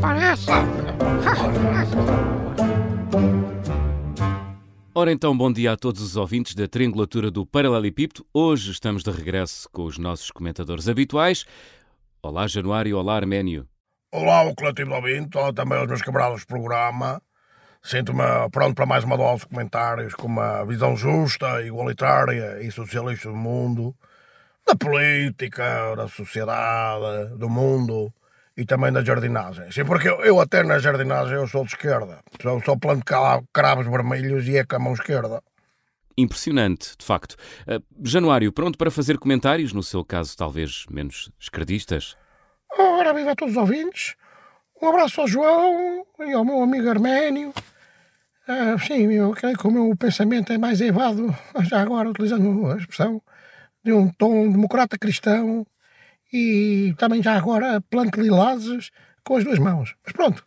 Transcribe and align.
parece. 0.00 0.46
Ora 4.94 5.12
então, 5.12 5.36
bom 5.36 5.52
dia 5.52 5.72
a 5.72 5.76
todos 5.76 6.00
os 6.02 6.16
ouvintes 6.16 6.54
da 6.54 6.66
Triangulatura 6.66 7.30
do 7.30 7.46
Paralelepípedo. 7.46 8.26
Hoje 8.32 8.72
estamos 8.72 9.02
de 9.02 9.10
regresso 9.10 9.68
com 9.70 9.84
os 9.84 9.98
nossos 9.98 10.30
comentadores 10.30 10.88
habituais. 10.88 11.44
Olá, 12.22 12.46
Januário. 12.46 12.98
Olá, 12.98 13.16
Arménio. 13.16 13.66
Olá, 14.12 14.42
o 14.42 14.54
coletivo 14.54 14.90
de 14.90 14.96
ouvintes. 14.96 15.40
Olá 15.40 15.52
também 15.52 15.78
aos 15.78 15.86
meus 15.86 16.02
camaradas 16.02 16.40
do 16.40 16.46
programa. 16.46 17.22
Sinto-me 17.82 18.50
pronto 18.50 18.74
para 18.74 18.84
mais 18.84 19.04
uma 19.04 19.16
dose 19.16 19.40
de 19.40 19.48
comentários 19.48 20.14
com 20.14 20.26
uma 20.26 20.64
visão 20.64 20.96
justa, 20.96 21.62
igualitária 21.62 22.60
e 22.60 22.70
socialista 22.70 23.30
do 23.30 23.36
mundo, 23.36 23.94
da 24.66 24.76
política, 24.76 25.94
da 25.96 26.06
sociedade, 26.08 27.38
do 27.38 27.48
mundo 27.48 28.12
e 28.60 28.66
também 28.66 28.92
da 28.92 29.02
jardinagem. 29.02 29.72
Sim, 29.72 29.86
porque 29.86 30.08
eu, 30.08 30.20
eu 30.22 30.38
até 30.38 30.62
na 30.62 30.78
jardinagem 30.78 31.34
eu 31.34 31.48
sou 31.48 31.64
de 31.64 31.70
esquerda. 31.70 32.18
Sou, 32.42 32.62
só 32.62 32.76
planto 32.76 33.04
cravos 33.52 33.86
vermelhos 33.86 34.46
e 34.46 34.58
é 34.58 34.64
com 34.64 34.76
a 34.76 34.78
mão 34.78 34.92
esquerda. 34.92 35.42
Impressionante, 36.16 36.94
de 36.98 37.04
facto. 37.06 37.36
Uh, 37.66 37.82
Januário, 38.06 38.52
pronto 38.52 38.76
para 38.76 38.90
fazer 38.90 39.16
comentários, 39.16 39.72
no 39.72 39.82
seu 39.82 40.04
caso 40.04 40.36
talvez 40.36 40.84
menos 40.90 41.32
esquerdistas? 41.40 42.18
Ora, 42.78 43.14
viva 43.14 43.32
a 43.32 43.34
todos 43.34 43.56
os 43.56 43.60
ouvintes. 43.60 44.14
Um 44.82 44.88
abraço 44.88 45.22
ao 45.22 45.26
João 45.26 46.04
e 46.18 46.32
ao 46.32 46.44
meu 46.44 46.62
amigo 46.62 46.90
Arménio. 46.90 47.54
Uh, 48.46 48.78
sim, 48.86 49.10
eu 49.10 49.30
creio 49.30 49.56
que 49.56 49.66
o 49.66 49.70
meu 49.70 49.96
pensamento 49.96 50.52
é 50.52 50.58
mais 50.58 50.82
evado, 50.82 51.34
já 51.62 51.80
agora 51.80 52.10
utilizando 52.10 52.70
a 52.70 52.76
expressão, 52.76 53.22
de 53.82 53.92
um 53.92 54.10
tom 54.10 54.50
democrata 54.50 54.98
cristão 54.98 55.66
e 56.32 56.94
também 56.96 57.22
já 57.22 57.36
agora 57.36 57.80
planto 57.80 58.20
lilazes 58.20 58.90
com 59.24 59.36
as 59.36 59.44
duas 59.44 59.58
mãos. 59.58 59.94
Mas 60.04 60.12
pronto, 60.12 60.44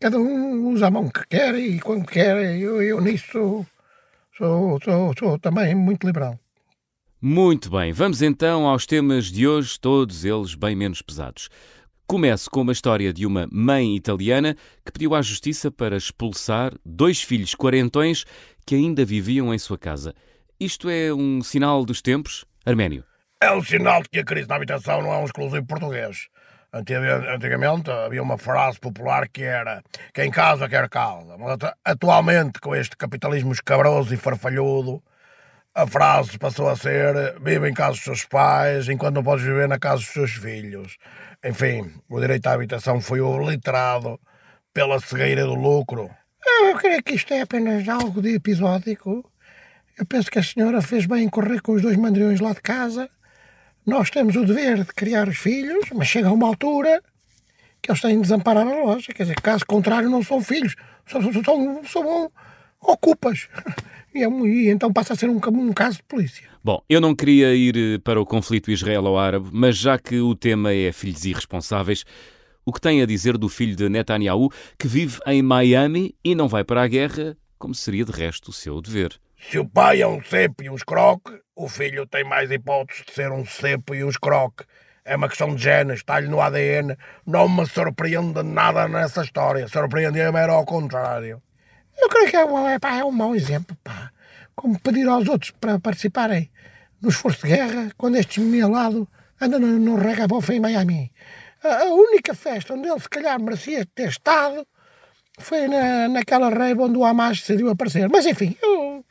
cada 0.00 0.18
um 0.18 0.68
usa 0.68 0.86
a 0.86 0.90
mão 0.90 1.08
que 1.08 1.26
quer 1.26 1.54
e 1.54 1.80
quando 1.80 2.06
quer. 2.06 2.58
Eu, 2.58 2.82
eu 2.82 3.00
nisso 3.00 3.66
sou, 4.36 4.80
sou, 4.82 5.12
sou 5.18 5.38
também 5.38 5.74
muito 5.74 6.06
liberal. 6.06 6.38
Muito 7.20 7.70
bem, 7.70 7.92
vamos 7.92 8.20
então 8.20 8.66
aos 8.68 8.84
temas 8.84 9.26
de 9.32 9.48
hoje, 9.48 9.80
todos 9.80 10.24
eles 10.24 10.54
bem 10.54 10.76
menos 10.76 11.00
pesados. 11.00 11.48
Começo 12.06 12.48
com 12.48 12.60
uma 12.60 12.72
história 12.72 13.12
de 13.12 13.26
uma 13.26 13.48
mãe 13.50 13.96
italiana 13.96 14.54
que 14.84 14.92
pediu 14.92 15.14
à 15.14 15.22
justiça 15.22 15.70
para 15.72 15.96
expulsar 15.96 16.72
dois 16.84 17.20
filhos 17.20 17.54
quarentões 17.54 18.24
que 18.64 18.76
ainda 18.76 19.04
viviam 19.04 19.52
em 19.52 19.58
sua 19.58 19.76
casa. 19.76 20.14
Isto 20.60 20.88
é 20.88 21.12
um 21.12 21.42
sinal 21.42 21.84
dos 21.84 22.00
tempos? 22.00 22.44
Arménio. 22.64 23.02
É 23.38 23.52
um 23.52 23.62
sinal 23.62 24.02
de 24.02 24.08
que 24.08 24.18
a 24.20 24.24
crise 24.24 24.48
na 24.48 24.56
habitação 24.56 25.02
não 25.02 25.12
é 25.12 25.18
um 25.18 25.26
exclusivo 25.26 25.66
português. 25.66 26.28
Antigamente 26.72 27.90
havia 27.90 28.22
uma 28.22 28.38
frase 28.38 28.78
popular 28.80 29.28
que 29.28 29.42
era 29.42 29.82
quem 30.14 30.30
casa 30.30 30.68
quer 30.68 30.88
casa. 30.88 31.36
Mas 31.36 31.58
atualmente, 31.84 32.58
com 32.60 32.74
este 32.74 32.96
capitalismo 32.96 33.52
escabroso 33.52 34.12
e 34.14 34.16
farfalhudo, 34.16 35.02
a 35.74 35.86
frase 35.86 36.38
passou 36.38 36.68
a 36.68 36.76
ser 36.76 37.38
vive 37.38 37.68
em 37.68 37.74
casa 37.74 37.92
dos 37.92 38.04
seus 38.04 38.24
pais 38.24 38.88
enquanto 38.88 39.16
não 39.16 39.22
podes 39.22 39.44
viver 39.44 39.68
na 39.68 39.78
casa 39.78 39.98
dos 39.98 40.12
seus 40.12 40.32
filhos. 40.32 40.96
Enfim, 41.44 41.92
o 42.08 42.18
direito 42.18 42.46
à 42.46 42.52
habitação 42.52 43.02
foi 43.02 43.20
obliterado 43.20 44.18
pela 44.72 44.98
cegueira 44.98 45.44
do 45.44 45.54
lucro. 45.54 46.10
Eu 46.62 46.76
creio 46.76 47.02
que 47.02 47.14
isto 47.14 47.34
é 47.34 47.42
apenas 47.42 47.86
algo 47.86 48.22
de 48.22 48.34
episódico. 48.34 49.30
Eu 49.98 50.06
penso 50.06 50.30
que 50.30 50.38
a 50.38 50.42
senhora 50.42 50.80
fez 50.80 51.04
bem 51.04 51.24
em 51.24 51.28
correr 51.28 51.60
com 51.60 51.72
os 51.72 51.82
dois 51.82 51.96
mandriões 51.96 52.40
lá 52.40 52.54
de 52.54 52.62
casa 52.62 53.08
nós 53.86 54.10
temos 54.10 54.34
o 54.34 54.44
dever 54.44 54.78
de 54.78 54.92
criar 54.92 55.28
os 55.28 55.38
filhos, 55.38 55.86
mas 55.94 56.08
chega 56.08 56.32
uma 56.32 56.48
altura 56.48 57.00
que 57.80 57.90
eles 57.90 58.00
têm 58.00 58.16
de 58.16 58.22
desamparar 58.22 58.66
a 58.66 58.84
loja. 58.84 59.12
Quer 59.12 59.22
dizer, 59.22 59.40
caso 59.40 59.64
contrário, 59.64 60.10
não 60.10 60.24
são 60.24 60.42
filhos, 60.42 60.74
são, 61.06 61.22
são, 61.32 61.84
são 61.84 62.32
ocupas. 62.80 63.48
E, 64.16 64.24
é, 64.24 64.28
e, 64.30 64.70
então 64.70 64.90
passa 64.90 65.12
a 65.12 65.16
ser 65.16 65.28
um, 65.28 65.36
um 65.36 65.72
caso 65.74 65.98
de 65.98 66.04
polícia. 66.04 66.48
Bom, 66.64 66.82
eu 66.88 67.02
não 67.02 67.14
queria 67.14 67.54
ir 67.54 67.76
eh, 67.76 67.98
para 67.98 68.18
o 68.18 68.24
conflito 68.24 68.70
israelo-árabe, 68.70 69.50
mas 69.52 69.76
já 69.76 69.98
que 69.98 70.18
o 70.20 70.34
tema 70.34 70.72
é 70.72 70.90
filhos 70.90 71.26
irresponsáveis, 71.26 72.02
o 72.64 72.72
que 72.72 72.80
tem 72.80 73.02
a 73.02 73.06
dizer 73.06 73.36
do 73.36 73.46
filho 73.46 73.76
de 73.76 73.90
Netanyahu, 73.90 74.50
que 74.78 74.88
vive 74.88 75.18
em 75.26 75.42
Miami 75.42 76.14
e 76.24 76.34
não 76.34 76.48
vai 76.48 76.64
para 76.64 76.82
a 76.82 76.88
guerra, 76.88 77.36
como 77.58 77.74
seria 77.74 78.06
de 78.06 78.12
resto 78.12 78.48
o 78.48 78.54
seu 78.54 78.80
dever? 78.80 79.20
Se 79.38 79.58
o 79.58 79.68
pai 79.68 80.00
é 80.00 80.06
um 80.06 80.22
cepo 80.22 80.62
e 80.62 80.70
um 80.70 80.74
escroque, 80.74 81.40
o 81.54 81.68
filho 81.68 82.06
tem 82.06 82.24
mais 82.24 82.50
hipóteses 82.50 83.04
de 83.04 83.12
ser 83.12 83.30
um 83.30 83.44
cepo 83.44 83.94
e 83.94 84.02
um 84.02 84.08
escroque. 84.08 84.64
É 85.04 85.14
uma 85.14 85.28
questão 85.28 85.54
de 85.54 85.62
genes, 85.62 85.98
está-lhe 85.98 86.26
no 86.26 86.40
ADN. 86.40 86.96
Não 87.24 87.48
me 87.48 87.64
surpreende 87.66 88.42
nada 88.42 88.88
nessa 88.88 89.22
história. 89.22 89.68
Surpreende-me 89.68 90.38
era 90.38 90.52
ao 90.52 90.64
contrário. 90.64 91.40
Eu 91.96 92.08
creio 92.08 92.28
que 92.28 92.36
é 92.36 92.74
é, 92.74 92.78
pá, 92.78 92.96
é 92.96 93.04
um 93.04 93.12
mau 93.12 93.34
exemplo, 93.36 93.76
pá. 93.84 94.10
Como 94.54 94.80
pedir 94.80 95.06
aos 95.06 95.28
outros 95.28 95.52
para 95.52 95.78
participarem 95.78 96.50
no 97.00 97.10
esforço 97.10 97.46
de 97.46 97.54
guerra 97.54 97.92
quando 97.96 98.16
este 98.16 98.40
lado 98.62 99.08
anda 99.40 99.58
no, 99.58 99.78
no 99.78 99.96
regabofa 99.96 100.54
em 100.54 100.60
Miami. 100.60 101.12
A, 101.62 101.84
a, 101.84 101.84
única 101.84 102.34
festa 102.34 102.74
onde 102.74 102.88
ele 102.88 103.00
se 103.00 103.08
calhar 103.08 103.40
merecia 103.40 103.86
ter 103.94 104.08
estado 104.08 104.66
foi 105.38 105.68
na, 105.68 106.08
naquela 106.08 106.48
rave 106.48 106.80
onde 106.80 106.98
o 106.98 107.04
Hamas 107.04 107.38
decidiu 107.38 107.70
aparecer. 107.70 108.08
Mas 108.08 108.26
enfim, 108.26 108.56
eu 108.60 109.04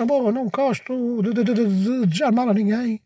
não 0.00 0.06
vou, 0.06 0.32
não 0.32 0.48
gosto 0.48 1.22
de, 1.22 1.32
de, 1.32 1.44
de, 1.44 1.54
de 1.54 2.06
desejar 2.06 2.32
mal 2.32 2.48
a 2.48 2.54
ninguém. 2.54 3.00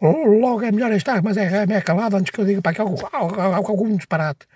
Logo 0.00 0.62
é 0.62 0.70
melhor 0.70 0.92
estar, 0.92 1.22
mas 1.22 1.36
é, 1.36 1.64
é 1.68 1.80
calado 1.80 2.16
antes 2.16 2.30
que 2.30 2.40
eu 2.40 2.44
diga 2.44 2.60
para 2.60 2.74
que 2.74 2.80
algum, 2.80 2.96
algum 3.06 3.96
disparate. 3.96 4.46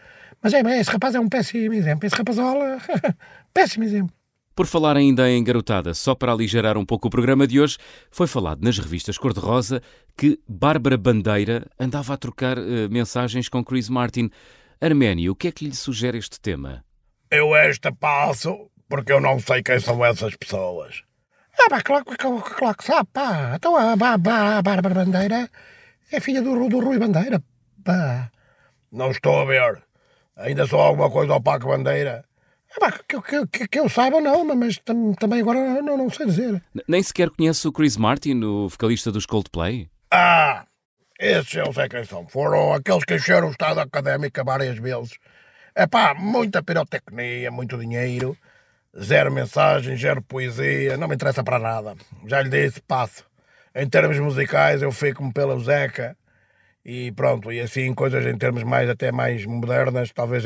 Mas 0.43 0.53
é, 0.53 0.61
esse 0.79 0.91
rapaz 0.91 1.15
é 1.15 1.21
um 1.21 1.29
péssimo 1.29 1.75
exemplo. 1.75 2.07
Esse 2.07 2.17
rapazola, 2.17 2.79
péssimo 3.55 3.85
exemplo. 3.85 4.15
Por 4.55 4.67
falar 4.67 4.97
ainda 4.97 5.31
em 5.31 5.43
garotada, 5.43 5.95
só 5.95 6.15
para 6.15 6.33
aligerar 6.33 6.77
um 6.77 6.85
pouco 6.85 7.07
o 7.07 7.11
programa 7.11 7.47
de 7.47 7.61
hoje, 7.61 7.79
foi 8.11 8.27
falado 8.27 8.61
nas 8.63 8.77
revistas 8.77 9.17
Cor-de-Rosa 9.17 9.81
que 10.17 10.39
Bárbara 10.49 10.99
Bandeira 10.99 11.67
andava 11.79 12.15
a 12.15 12.17
trocar 12.17 12.59
uh, 12.59 12.91
mensagens 12.91 13.49
com 13.49 13.65
Chris 13.65 13.89
Martin. 13.89 14.31
Arménio, 14.81 15.33
o 15.33 15.37
que 15.37 15.49
é 15.49 15.53
que 15.53 15.65
lhe 15.65 15.75
sugere 15.75 16.19
este 16.19 16.41
tema? 16.41 16.85
Eu 17.31 17.55
esta 17.55 17.93
passo 17.93 18.69
porque 18.89 19.13
eu 19.13 19.21
não 19.21 19.39
sei 19.39 19.63
quem 19.63 19.79
são 19.79 20.05
essas 20.05 20.35
pessoas. 20.35 21.03
Ah, 21.61 21.69
pá, 21.71 21.83
claro, 21.83 22.05
que 22.05 22.85
sabe, 22.85 23.09
pá. 23.13 23.53
Então 23.57 23.77
a, 23.77 23.93
a, 23.93 24.59
a 24.59 24.63
Bárbara 24.63 24.95
Bandeira 24.95 25.51
é 26.13 26.21
filha 26.21 26.41
do, 26.41 26.69
do 26.69 26.81
Rui 26.81 26.99
Bandeira, 26.99 27.43
pá. 27.85 28.31
Não 28.93 29.11
estou 29.11 29.41
a 29.41 29.45
ver. 29.45 29.83
Ainda 30.37 30.67
sou 30.67 30.81
alguma 30.81 31.11
coisa 31.11 31.33
ao 31.33 31.43
Paco 31.43 31.67
Bandeira. 31.67 32.25
Ah, 32.77 32.81
pá, 32.81 32.93
que, 32.93 33.21
que, 33.21 33.47
que, 33.47 33.69
que 33.69 33.79
eu 33.81 33.89
saiba 33.89 34.21
não, 34.21 34.45
mas 34.55 34.79
tam, 34.79 35.13
também 35.15 35.41
agora 35.41 35.83
não, 35.83 35.97
não 35.97 36.11
sei 36.11 36.27
dizer. 36.27 36.63
Nem 36.87 37.03
sequer 37.03 37.31
conhece 37.31 37.67
o 37.67 37.73
Chris 37.73 37.97
Martin, 37.97 38.43
o 38.43 38.69
vocalista 38.69 39.11
dos 39.11 39.27
Coldplay? 39.27 39.91
Ah, 40.11 40.65
esses 41.19 41.55
eu 41.55 41.73
sei 41.73 41.89
quem 41.89 42.05
são. 42.05 42.27
Foram 42.29 42.73
aqueles 42.73 43.05
que 43.05 43.17
encheram 43.17 43.49
o 43.49 43.51
Estado 43.51 43.81
Académico 43.81 44.45
várias 44.45 44.79
vezes. 44.79 45.19
É 45.75 45.87
pá, 45.87 46.15
muita 46.15 46.63
pirotecnia, 46.63 47.51
muito 47.51 47.77
dinheiro 47.77 48.37
zero 48.97 49.33
mensagem, 49.33 49.97
zero 49.97 50.23
poesia, 50.23 50.97
não 50.97 51.09
me 51.09 51.15
interessa 51.15 51.43
para 51.43 51.59
nada. 51.59 51.95
Já 52.27 52.43
lhe 52.43 52.51
disse, 52.51 52.81
passo. 52.83 53.25
Em 53.75 53.89
termos 53.89 54.19
musicais, 54.19 54.83
eu 54.83 54.93
fico-me 54.93 55.33
pela 55.33 55.59
Zeca 55.59 56.17
e 56.85 57.13
pronto, 57.13 57.53
e 57.53 57.61
assim 57.61 57.95
coisas 57.95 58.25
em 58.25 58.37
termos 58.37 58.63
mais 58.63 58.89
até 58.89 59.13
mais 59.13 59.45
modernas, 59.45 60.11
talvez 60.13 60.45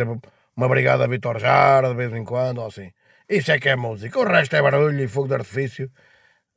uma 0.57 0.69
brigada 0.69 1.07
Vitor 1.07 1.39
Jara 1.39 1.89
de 1.89 1.95
vez 1.95 2.13
em 2.13 2.25
quando, 2.25 2.59
ou 2.59 2.67
assim. 2.67 2.91
Isso 3.29 3.53
é 3.53 3.59
que 3.59 3.69
é 3.69 3.77
música. 3.77 4.19
O 4.19 4.25
resto 4.25 4.57
é 4.57 4.61
barulho 4.63 5.03
e 5.03 5.09
fogo 5.09 5.29
de 5.29 5.35
artifício 5.35 5.91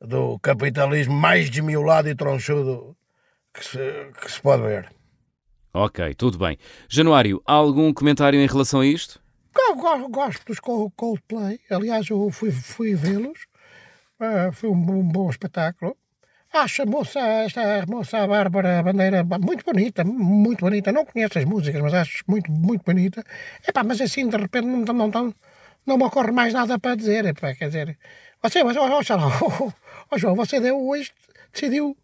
do 0.00 0.38
capitalismo 0.40 1.14
mais 1.14 1.48
desmiolado 1.48 2.08
e 2.08 2.14
tronchudo 2.14 2.96
que 3.54 3.64
se, 3.64 3.78
que 4.20 4.30
se 4.30 4.40
pode 4.40 4.62
ver. 4.62 4.90
Ok, 5.72 6.14
tudo 6.14 6.38
bem. 6.38 6.58
Januário, 6.88 7.42
há 7.46 7.52
algum 7.52 7.92
comentário 7.92 8.40
em 8.40 8.46
relação 8.46 8.80
a 8.80 8.86
isto? 8.86 9.22
Gosto 10.10 10.44
dos 10.46 10.60
Coldplay, 10.60 11.60
aliás, 11.70 12.08
eu 12.10 12.30
fui, 12.30 12.50
fui 12.50 12.94
vê-los, 12.94 13.46
uh, 14.20 14.52
foi 14.52 14.68
um, 14.70 14.74
um, 14.74 15.02
bom 15.02 15.30
espetáculo. 15.30 15.96
Acho 16.52 16.82
a 16.82 16.86
moça, 16.86 17.20
esta 17.20 17.84
moça 17.86 18.26
Bárbara 18.26 18.82
Bandeira 18.82 19.24
muito 19.24 19.64
bonita, 19.64 20.04
muito 20.04 20.64
bonita. 20.64 20.92
Não 20.92 21.04
conheço 21.04 21.38
as 21.38 21.44
músicas, 21.44 21.82
mas 21.82 21.92
acho 21.94 22.24
muito, 22.26 22.50
muito 22.50 22.82
bonita. 22.84 23.24
Epá, 23.66 23.82
mas 23.82 24.00
assim, 24.00 24.28
de 24.28 24.36
repente, 24.36 24.66
não, 24.66 24.80
não, 24.80 25.08
não, 25.08 25.34
não 25.84 25.98
me 25.98 26.04
ocorre 26.04 26.32
mais 26.32 26.52
nada 26.54 26.78
para 26.78 26.94
dizer. 26.94 27.24
Epá, 27.26 27.54
quer 27.54 27.66
dizer, 27.66 27.98
você, 28.42 28.62
você, 28.62 28.78
oh, 28.78 28.86
oh, 28.86 29.72
oh, 30.10 30.18
João, 30.18 30.34
você 30.36 30.60
deu 30.60 30.80
hoje, 30.80 31.12
decidiu 31.52 31.96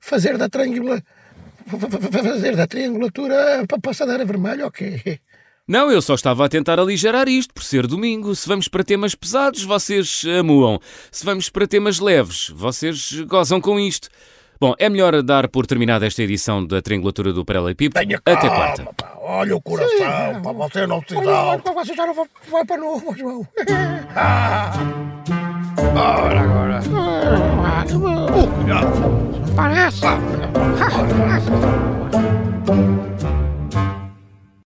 fazer 0.00 0.36
da 0.36 0.48
triangula, 0.48 1.02
fazer 2.22 2.56
da 2.56 2.66
triangulatura 2.66 3.64
para 3.66 3.78
passadeira 3.78 4.24
vermelha, 4.24 4.66
ok? 4.66 5.20
Não, 5.66 5.90
eu 5.90 6.02
só 6.02 6.14
estava 6.14 6.44
a 6.44 6.48
tentar 6.48 6.78
aligerar 6.78 7.26
isto, 7.26 7.54
por 7.54 7.62
ser 7.64 7.86
domingo. 7.86 8.34
Se 8.34 8.46
vamos 8.46 8.68
para 8.68 8.84
temas 8.84 9.14
pesados, 9.14 9.62
vocês 9.64 10.22
amuam. 10.38 10.78
Se 11.10 11.24
vamos 11.24 11.48
para 11.48 11.66
temas 11.66 11.98
leves, 12.00 12.50
vocês 12.54 13.12
gozam 13.26 13.60
com 13.62 13.80
isto. 13.80 14.08
Bom, 14.60 14.74
é 14.78 14.88
melhor 14.88 15.22
dar 15.22 15.48
por 15.48 15.66
terminada 15.66 16.06
esta 16.06 16.22
edição 16.22 16.64
da 16.64 16.80
Triangulatura 16.82 17.32
do 17.32 17.44
Paralelepípedo. 17.44 17.98
Tenha 18.06 18.18
Até 18.18 18.36
calma, 18.36 18.56
quarta. 18.56 18.84
pá. 18.96 19.14
Olha 19.20 19.56
o 19.56 19.60
coração, 19.62 20.42
pá, 20.42 20.52
você 20.52 20.86
não 20.86 21.00
se 21.06 21.14
olha, 21.16 21.58
você 21.74 21.94
já 21.94 22.06
não 22.06 22.14
vai, 22.14 22.26
vai 22.50 22.64
para 22.64 22.76
novo, 22.76 23.16
João. 23.16 23.46
Ora, 25.96 26.40
agora. 26.40 26.80
Ah, 26.94 27.84
Oh, 27.96 28.46
cuidado. 28.48 29.54
Parece. 29.56 30.00